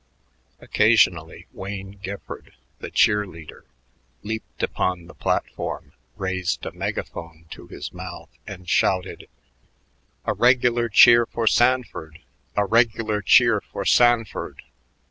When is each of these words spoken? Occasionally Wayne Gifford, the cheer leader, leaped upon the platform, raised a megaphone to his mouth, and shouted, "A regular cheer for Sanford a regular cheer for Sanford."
Occasionally 0.59 1.45
Wayne 1.51 1.91
Gifford, 2.01 2.55
the 2.79 2.89
cheer 2.89 3.27
leader, 3.27 3.65
leaped 4.23 4.63
upon 4.63 5.05
the 5.05 5.13
platform, 5.13 5.93
raised 6.15 6.65
a 6.65 6.71
megaphone 6.71 7.45
to 7.51 7.67
his 7.67 7.93
mouth, 7.93 8.31
and 8.47 8.67
shouted, 8.67 9.29
"A 10.25 10.33
regular 10.33 10.89
cheer 10.89 11.27
for 11.27 11.45
Sanford 11.45 12.17
a 12.55 12.65
regular 12.65 13.21
cheer 13.21 13.61
for 13.61 13.85
Sanford." 13.85 14.63